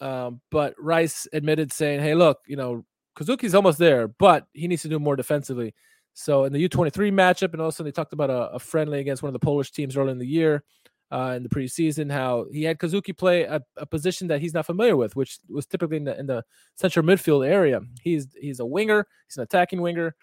[0.00, 4.82] Um, but Reis admitted saying, "Hey, look, you know, Kozuki's almost there, but he needs
[4.82, 5.74] to do more defensively."
[6.18, 9.28] So in the U23 matchup, and also they talked about a, a friendly against one
[9.28, 10.64] of the Polish teams early in the year,
[11.12, 14.66] uh, in the preseason, how he had Kozuki play a, a, position that he's not
[14.66, 17.80] familiar with, which was typically in the, in the central midfield area.
[18.02, 20.16] He's he's a winger, he's an attacking winger,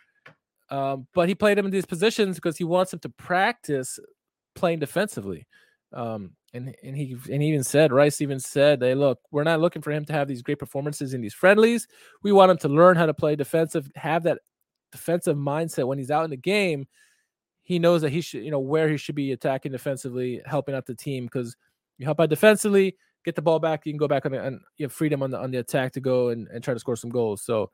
[0.69, 3.97] um, but he played him in these positions because he wants him to practice
[4.53, 5.47] playing defensively.
[5.93, 9.61] Um, and and he and he even said Reis even said, "Hey, look, we're not
[9.61, 11.87] looking for him to have these great performances in these friendlies.
[12.21, 14.39] We want him to learn how to play defensive, have that
[14.95, 16.87] defensive mindset when he's out in the game.
[17.63, 20.85] He knows that he should, you know, where he should be attacking defensively, helping out
[20.85, 21.25] the team.
[21.25, 21.55] Because
[21.97, 24.59] you help out defensively, get the ball back, you can go back on the, and
[24.77, 26.95] you have freedom on the on the attack to go and, and try to score
[26.95, 27.41] some goals.
[27.41, 27.69] So."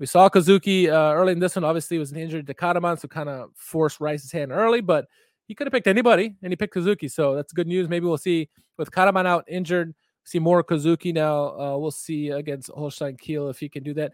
[0.00, 1.64] We saw Kozuki uh, early in this one.
[1.64, 4.80] Obviously, was an injured to Karaman, so kind of forced Reis's hand early.
[4.80, 5.06] But
[5.48, 7.10] he could have picked anybody, and he picked Kozuki.
[7.10, 7.88] So that's good news.
[7.88, 11.58] Maybe we'll see with Karaman out injured, see more Kozuki now.
[11.58, 14.12] Uh, we'll see against Holstein Kiel if he can do that.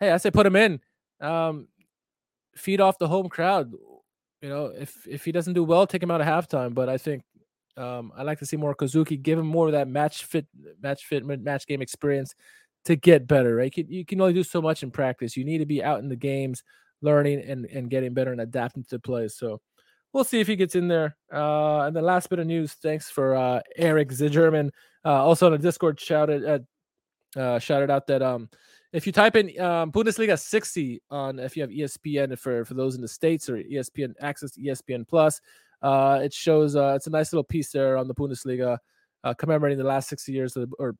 [0.00, 0.80] Hey, I say put him in.
[1.20, 1.68] Um,
[2.56, 3.72] feed off the home crowd.
[4.42, 6.74] You know, if if he doesn't do well, take him out at halftime.
[6.74, 7.22] But I think
[7.76, 9.20] um, I like to see more Kozuki.
[9.20, 10.46] Give him more of that match fit,
[10.80, 12.34] match fit, match game experience
[12.84, 13.56] to get better.
[13.56, 13.72] Right?
[13.76, 15.36] You can, only do so much in practice.
[15.36, 16.62] You need to be out in the games,
[17.02, 19.36] learning and and getting better and adapting to plays.
[19.36, 19.60] So
[20.12, 21.16] we'll see if he gets in there.
[21.32, 24.70] Uh, and the last bit of news, thanks for uh, Eric Zigerman.
[25.04, 26.62] Uh, also on the Discord, shouted at
[27.36, 28.48] uh, shouted out that um,
[28.96, 32.94] if you type in um, Bundesliga 60 on if you have ESPN for for those
[32.94, 35.40] in the states or ESPN access to ESPN Plus,
[35.82, 38.78] uh, it shows uh, it's a nice little piece there on the Bundesliga
[39.22, 40.94] uh, commemorating the last 60 years of the, or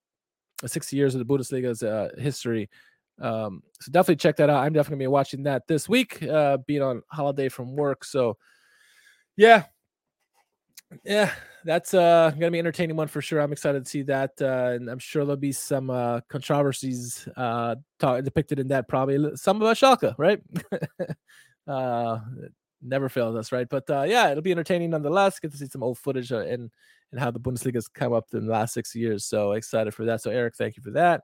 [0.67, 2.69] 60 years of the Bundesliga's uh, history.
[3.19, 4.63] Um, so definitely check that out.
[4.63, 8.05] I'm definitely gonna be watching that this week, uh, being on holiday from work.
[8.05, 8.37] So
[9.37, 9.65] yeah.
[11.03, 11.33] Yeah,
[11.67, 13.41] that's uh gonna be entertaining one for sure.
[13.41, 17.77] I'm excited to see that, uh, and I'm sure there'll be some uh controversies uh
[17.99, 18.89] talk, depicted in that.
[18.89, 20.41] Probably some about Schalke, right?
[21.67, 22.19] uh,
[22.83, 23.69] never fails us, right?
[23.69, 25.41] But uh, yeah, it'll be entertaining nonetheless.
[25.41, 26.71] Get to see some old footage uh, and
[27.13, 29.25] and how the Bundesliga's come up in the last six years.
[29.25, 30.23] So excited for that.
[30.23, 31.23] So Eric, thank you for that.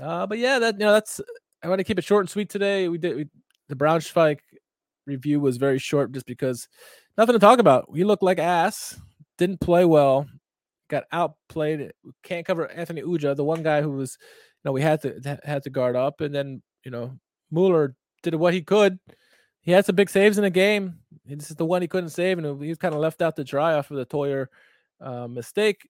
[0.00, 1.20] Uh, but yeah, that you know that's
[1.62, 2.88] I want to keep it short and sweet today.
[2.88, 3.26] We did we,
[3.68, 4.38] the Braunschweig
[5.06, 6.68] review was very short just because
[7.16, 7.90] nothing to talk about.
[7.90, 8.98] We look like ass,
[9.38, 10.26] didn't play well,
[10.88, 11.92] got outplayed.
[12.22, 15.62] Can't cover Anthony Ujah, the one guy who was, you know, we had to had
[15.62, 17.18] to guard up, and then you know
[17.50, 18.98] Mueller did what he could.
[19.60, 20.98] He had some big saves in the game.
[21.26, 23.44] This is the one he couldn't save, and he was kind of left out to
[23.44, 24.46] dry off of the Toyer
[25.00, 25.88] uh, mistake.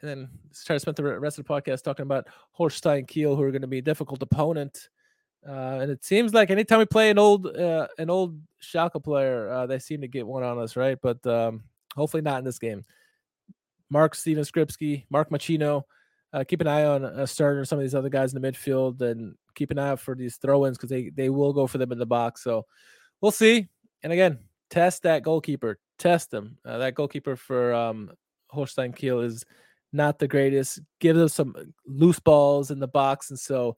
[0.00, 0.28] And then
[0.64, 3.62] try to spend the rest of the podcast talking about Holstein Kiel, who are going
[3.62, 4.88] to be a difficult opponent.
[5.48, 9.48] Uh, and it seems like anytime we play an old uh, an old Schalke player,
[9.48, 10.98] uh, they seem to get one on us, right?
[11.00, 11.62] But um,
[11.96, 12.84] hopefully not in this game.
[13.90, 15.84] Mark Steven Skrzybski, Mark Machino,
[16.32, 19.00] uh, keep an eye on a starter, some of these other guys in the midfield,
[19.00, 21.92] and keep an eye out for these throw-ins because they they will go for them
[21.92, 22.42] in the box.
[22.42, 22.66] So
[23.20, 23.68] we'll see.
[24.02, 24.38] And again,
[24.70, 25.78] test that goalkeeper.
[25.98, 26.58] Test them.
[26.64, 28.10] Uh, that goalkeeper for um,
[28.50, 29.44] Holstein Kiel is
[29.92, 30.80] not the greatest.
[31.00, 33.76] Give them some loose balls in the box, and so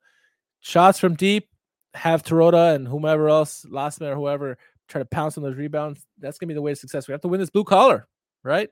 [0.61, 1.49] shots from deep.
[1.95, 4.59] Have Terodde and whomever else, last man or whoever,
[4.91, 6.05] try to pounce on those rebounds.
[6.19, 7.09] That's gonna be the way to success.
[7.09, 8.09] We have to win this blue collar,
[8.43, 8.69] right?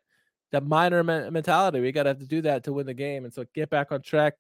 [0.53, 1.81] That miner mentality.
[1.81, 4.03] We gotta have to do that to win the game, and so get back on
[4.03, 4.35] track.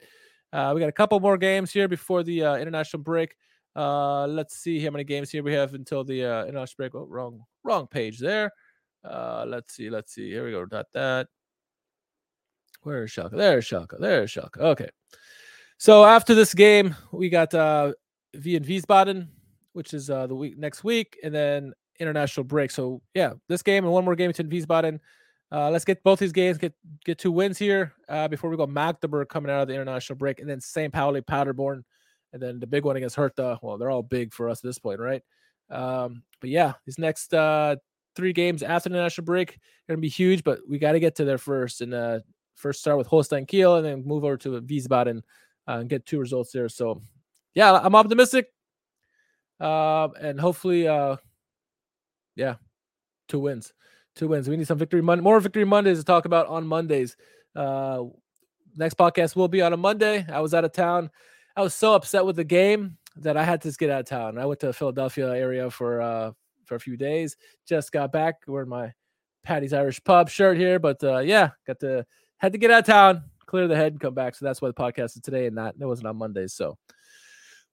[0.52, 3.34] Uh, we got a couple more games here before the uh, international break.
[3.76, 6.94] Uh, let's see how many games here we have until the uh, international break.
[6.94, 8.50] Oh, wrong, wrong page there.
[9.04, 10.30] Uh, let's see, let's see.
[10.30, 10.64] Here we go.
[10.66, 11.28] Dot that.
[12.82, 13.36] Where is Schalke?
[13.36, 13.98] There's Schalke.
[13.98, 14.58] There's Schalke.
[14.58, 14.88] Okay.
[15.78, 17.92] So after this game, we got uh,
[18.34, 19.28] Wehen Wiesbaden,
[19.78, 22.72] which is uh, the week next week, and then international break.
[22.72, 24.98] So yeah, this game and one more game to Wiesbaden.
[25.52, 28.66] Uh, let's get both these games, get get two wins here uh, before we go
[28.66, 30.92] Magdeburg coming out of the international break, and then St.
[30.92, 31.84] Pauli, Paderborn,
[32.32, 33.60] and then the big one against Hertha.
[33.62, 35.22] Well, they're all big for us at this point, right?
[35.70, 37.76] Um, but yeah, these next uh,
[38.16, 41.14] three games after the national break are gonna be huge, but we got to get
[41.14, 42.18] to there first, and uh,
[42.56, 45.22] first start with Holstein Kiel, and then move over to Wiesbaden
[45.68, 46.68] uh, and get two results there.
[46.68, 47.00] So
[47.54, 48.48] yeah, I'm optimistic,
[49.60, 51.16] uh, and hopefully, uh,
[52.36, 52.56] yeah,
[53.28, 53.72] two wins
[54.18, 54.48] two wins.
[54.48, 57.16] We need some victory Monday, more victory Mondays to talk about on Mondays.
[57.54, 58.04] Uh,
[58.76, 60.26] next podcast will be on a Monday.
[60.30, 61.10] I was out of town.
[61.56, 64.38] I was so upset with the game that I had to get out of town.
[64.38, 66.32] I went to the Philadelphia area for uh,
[66.66, 67.36] for a few days.
[67.66, 68.42] Just got back.
[68.46, 68.92] Wearing my
[69.44, 72.04] Patty's Irish Pub shirt here, but uh, yeah, got to
[72.38, 74.34] had to get out of town, clear the head, and come back.
[74.34, 76.54] So that's why the podcast is today and not it wasn't on Mondays.
[76.54, 76.76] So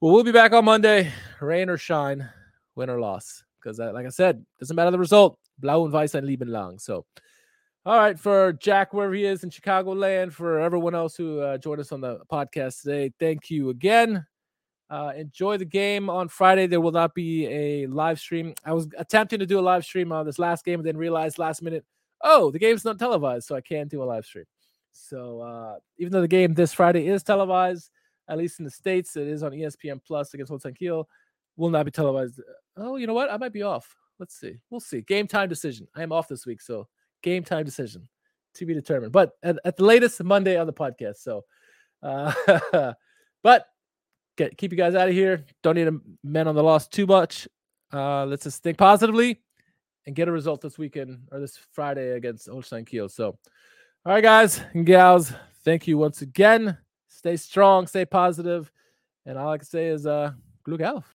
[0.02, 2.30] well, we'll be back on Monday, rain or shine,
[2.76, 3.44] win or loss.
[3.60, 5.40] Because like I said, doesn't matter the result.
[5.58, 6.78] Blau und Weiß ein Leben lang.
[6.80, 7.06] So,
[7.86, 11.58] all right, for Jack, wherever he is in Chicago land, for everyone else who uh,
[11.58, 14.26] joined us on the podcast today, thank you again.
[14.90, 16.68] Uh, enjoy the game on Friday.
[16.68, 18.54] There will not be a live stream.
[18.64, 21.40] I was attempting to do a live stream on this last game and then realized
[21.40, 21.86] last minute,
[22.22, 24.46] oh, the game's not televised, so I can't do a live stream.
[24.92, 27.90] So uh, even though the game this Friday is televised,
[28.28, 31.08] at least in the States, it is on ESPN Plus against Holstein Kiel,
[31.58, 32.42] will not be televised.
[32.78, 33.32] Oh, you know what?
[33.32, 33.96] I might be off.
[34.20, 34.60] Let's see.
[34.70, 35.02] We'll see.
[35.02, 35.88] Game time decision.
[35.96, 36.88] I am off this week, so
[37.22, 38.08] game time decision
[38.56, 39.12] to be determined.
[39.12, 41.18] But at, at the latest, Monday on the podcast.
[41.18, 41.44] So,
[42.02, 42.94] uh,
[43.44, 43.68] but
[44.38, 45.46] get keep you guys out of here.
[45.64, 47.48] Don't need a men on the loss too much.
[47.94, 49.42] Uh, let's just think positively
[50.06, 53.10] and get a result this weekend or this Friday against Holstein Kiel.
[53.10, 53.38] So,
[54.06, 55.34] all right, guys and gals,
[55.64, 56.78] thank you once again.
[57.26, 58.72] Stay strong, stay positive,
[59.26, 60.34] and all I can say is, uh,
[60.64, 61.16] Glück auf.